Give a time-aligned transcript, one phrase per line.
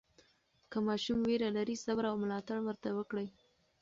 [0.71, 3.27] که ماشوم ویره لري، صبر او ملاتړ ورته وکړئ.